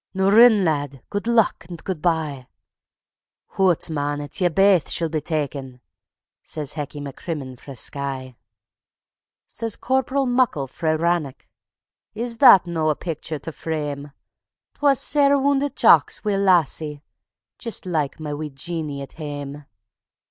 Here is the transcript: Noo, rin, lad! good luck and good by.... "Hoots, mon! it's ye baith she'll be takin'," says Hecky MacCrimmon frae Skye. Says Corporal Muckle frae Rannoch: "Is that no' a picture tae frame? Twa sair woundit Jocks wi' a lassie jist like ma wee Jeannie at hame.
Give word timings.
Noo, 0.15 0.31
rin, 0.31 0.65
lad! 0.65 1.03
good 1.11 1.27
luck 1.27 1.65
and 1.69 1.83
good 1.83 2.01
by.... 2.01 2.47
"Hoots, 3.49 3.87
mon! 3.87 4.19
it's 4.19 4.41
ye 4.41 4.47
baith 4.49 4.89
she'll 4.89 5.09
be 5.09 5.21
takin'," 5.21 5.79
says 6.41 6.73
Hecky 6.73 6.99
MacCrimmon 6.99 7.59
frae 7.59 7.75
Skye. 7.75 8.35
Says 9.45 9.75
Corporal 9.75 10.25
Muckle 10.25 10.65
frae 10.65 10.97
Rannoch: 10.97 11.47
"Is 12.15 12.39
that 12.39 12.65
no' 12.65 12.89
a 12.89 12.95
picture 12.95 13.37
tae 13.37 13.51
frame? 13.51 14.11
Twa 14.73 14.95
sair 14.95 15.37
woundit 15.37 15.75
Jocks 15.75 16.25
wi' 16.25 16.31
a 16.31 16.37
lassie 16.39 17.03
jist 17.59 17.85
like 17.85 18.19
ma 18.19 18.31
wee 18.31 18.49
Jeannie 18.49 19.03
at 19.03 19.13
hame. 19.13 19.65